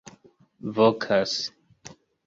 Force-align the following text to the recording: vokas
vokas 0.75 1.33